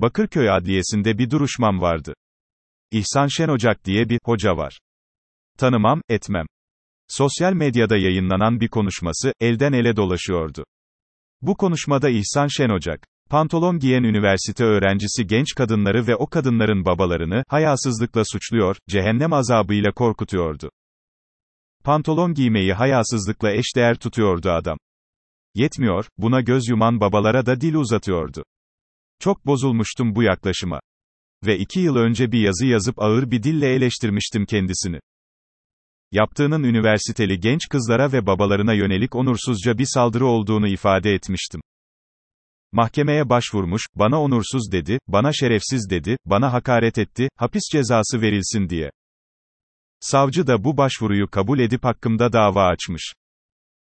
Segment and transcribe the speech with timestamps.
[0.00, 2.14] Bakırköy Adliyesi'nde bir duruşmam vardı.
[2.90, 4.80] İhsan Şen Ocak diye bir hoca var.
[5.58, 6.46] Tanımam, etmem.
[7.08, 10.64] Sosyal medyada yayınlanan bir konuşması, elden ele dolaşıyordu.
[11.42, 17.44] Bu konuşmada İhsan Şen Ocak, pantolon giyen üniversite öğrencisi genç kadınları ve o kadınların babalarını,
[17.48, 20.70] hayasızlıkla suçluyor, cehennem azabıyla korkutuyordu.
[21.84, 24.78] Pantolon giymeyi hayasızlıkla eşdeğer tutuyordu adam.
[25.54, 28.44] Yetmiyor, buna göz yuman babalara da dil uzatıyordu.
[29.20, 30.80] Çok bozulmuştum bu yaklaşıma.
[31.46, 35.00] Ve iki yıl önce bir yazı yazıp ağır bir dille eleştirmiştim kendisini.
[36.12, 41.60] Yaptığının üniversiteli genç kızlara ve babalarına yönelik onursuzca bir saldırı olduğunu ifade etmiştim.
[42.72, 48.90] Mahkemeye başvurmuş, bana onursuz dedi, bana şerefsiz dedi, bana hakaret etti, hapis cezası verilsin diye.
[50.00, 53.12] Savcı da bu başvuruyu kabul edip hakkımda dava açmış.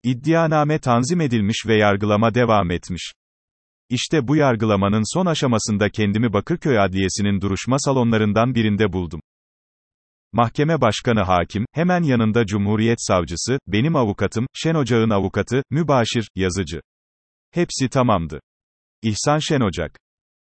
[0.04, 3.14] İddianame tanzim edilmiş ve yargılama devam etmiş.
[3.94, 9.22] İşte bu yargılamanın son aşamasında kendimi Bakırköy Adliyesi'nin duruşma salonlarından birinde buldum.
[10.32, 16.82] Mahkeme başkanı hakim, hemen yanında Cumhuriyet Savcısı, benim avukatım, Şen Ocak'ın avukatı, mübaşir, yazıcı.
[17.52, 18.40] Hepsi tamamdı.
[19.02, 20.00] İhsan Şen Ocak.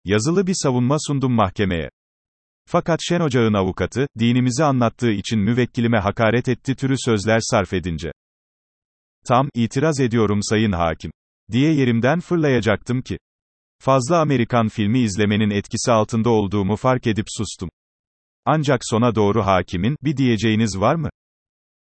[0.04, 1.90] Yazılı bir savunma sundum mahkemeye.
[2.68, 8.12] Fakat Şen Ocak'ın avukatı, dinimizi anlattığı için müvekkilime hakaret etti türü sözler sarf edince.
[9.26, 11.10] Tam, itiraz ediyorum sayın hakim.
[11.52, 13.18] Diye yerimden fırlayacaktım ki.
[13.80, 17.70] Fazla Amerikan filmi izlemenin etkisi altında olduğumu fark edip sustum.
[18.44, 21.10] Ancak sona doğru hakimin, bir diyeceğiniz var mı?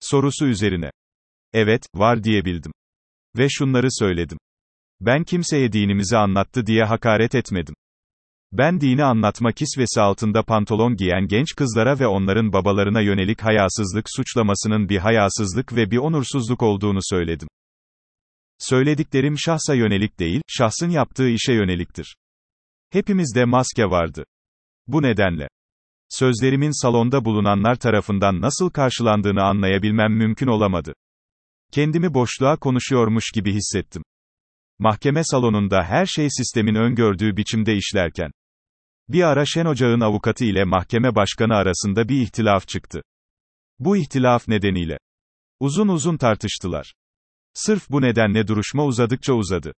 [0.00, 0.90] Sorusu üzerine.
[1.52, 2.72] Evet, var diyebildim.
[3.38, 4.38] Ve şunları söyledim.
[5.00, 7.74] Ben kimseye dinimizi anlattı diye hakaret etmedim.
[8.52, 14.88] Ben dini anlatma kisvesi altında pantolon giyen genç kızlara ve onların babalarına yönelik hayasızlık suçlamasının
[14.88, 17.48] bir hayasızlık ve bir onursuzluk olduğunu söyledim.
[18.68, 22.16] Söylediklerim şahsa yönelik değil, şahsın yaptığı işe yöneliktir.
[22.90, 24.24] Hepimizde maske vardı.
[24.86, 25.48] Bu nedenle
[26.08, 30.94] sözlerimin salonda bulunanlar tarafından nasıl karşılandığını anlayabilmem mümkün olamadı.
[31.72, 34.02] Kendimi boşluğa konuşuyormuş gibi hissettim.
[34.78, 38.30] Mahkeme salonunda her şey sistemin öngördüğü biçimde işlerken.
[39.08, 43.02] Bir ara Şen Ocağın avukatı ile mahkeme başkanı arasında bir ihtilaf çıktı.
[43.78, 44.98] Bu ihtilaf nedeniyle
[45.60, 46.92] uzun uzun tartıştılar.
[47.54, 49.72] Sırf bu nedenle duruşma uzadıkça uzadı.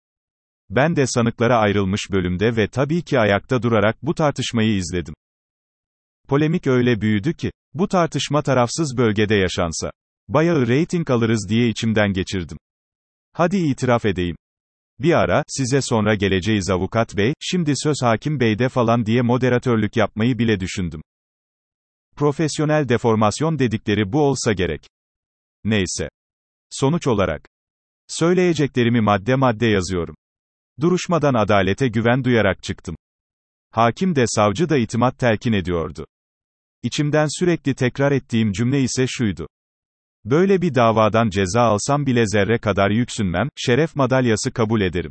[0.71, 5.15] Ben de sanıklara ayrılmış bölümde ve tabii ki ayakta durarak bu tartışmayı izledim.
[6.28, 9.91] Polemik öyle büyüdü ki, bu tartışma tarafsız bölgede yaşansa,
[10.28, 12.59] bayağı reyting alırız diye içimden geçirdim.
[13.32, 14.37] Hadi itiraf edeyim.
[14.99, 20.38] Bir ara, size sonra geleceğiz avukat bey, şimdi söz hakim beyde falan diye moderatörlük yapmayı
[20.38, 21.03] bile düşündüm.
[22.16, 24.87] Profesyonel deformasyon dedikleri bu olsa gerek.
[25.65, 26.09] Neyse.
[26.71, 27.51] Sonuç olarak.
[28.08, 30.14] Söyleyeceklerimi madde madde yazıyorum.
[30.80, 32.96] Duruşmadan adalete güven duyarak çıktım.
[33.70, 36.06] Hakim de savcı da itimat telkin ediyordu.
[36.82, 39.48] İçimden sürekli tekrar ettiğim cümle ise şuydu.
[40.24, 45.10] Böyle bir davadan ceza alsam bile zerre kadar yüksünmem, şeref madalyası kabul ederim.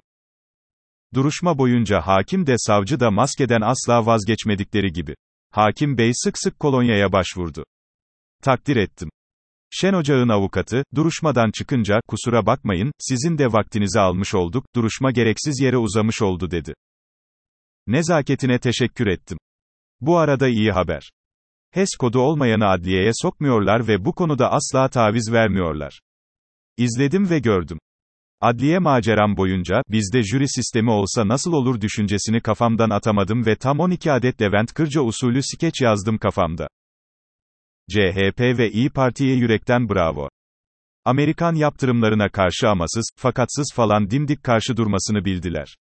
[1.13, 5.15] Duruşma boyunca hakim de savcı da maskeden asla vazgeçmedikleri gibi.
[5.51, 7.65] Hakim bey sık sık kolonyaya başvurdu.
[8.43, 9.09] Takdir ettim.
[9.73, 15.77] Şen Ocağın avukatı, duruşmadan çıkınca, kusura bakmayın, sizin de vaktinizi almış olduk, duruşma gereksiz yere
[15.77, 16.73] uzamış oldu dedi.
[17.87, 19.37] Nezaketine teşekkür ettim.
[20.01, 21.11] Bu arada iyi haber.
[21.71, 26.01] HES kodu olmayanı adliyeye sokmuyorlar ve bu konuda asla taviz vermiyorlar.
[26.77, 27.79] İzledim ve gördüm.
[28.41, 34.11] Adliye maceram boyunca, bizde jüri sistemi olsa nasıl olur düşüncesini kafamdan atamadım ve tam 12
[34.11, 36.67] adet Levent Kırca usulü skeç yazdım kafamda.
[37.91, 40.29] CHP ve İyi Parti'ye yürekten bravo.
[41.05, 45.75] Amerikan yaptırımlarına karşı amasız, fakatsız falan dimdik karşı durmasını bildiler.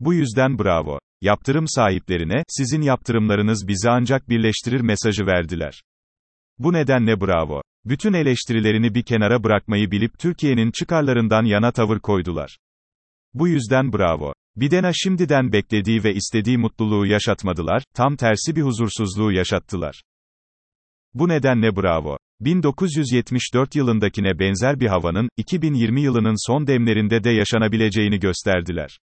[0.00, 0.98] Bu yüzden bravo.
[1.20, 5.82] Yaptırım sahiplerine, sizin yaptırımlarınız bizi ancak birleştirir mesajı verdiler.
[6.58, 7.62] Bu nedenle bravo.
[7.84, 12.58] Bütün eleştirilerini bir kenara bırakmayı bilip Türkiye'nin çıkarlarından yana tavır koydular.
[13.34, 14.32] Bu yüzden bravo.
[14.56, 20.02] Bidena şimdiden beklediği ve istediği mutluluğu yaşatmadılar, tam tersi bir huzursuzluğu yaşattılar.
[21.14, 22.18] Bu nedenle bravo.
[22.40, 28.98] 1974 yılındakine benzer bir havanın, 2020 yılının son demlerinde de yaşanabileceğini gösterdiler.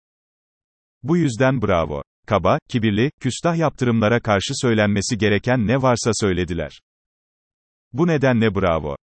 [1.03, 2.03] Bu yüzden bravo.
[2.27, 6.81] Kaba, kibirli, küstah yaptırımlara karşı söylenmesi gereken ne varsa söylediler.
[7.93, 8.97] Bu nedenle bravo.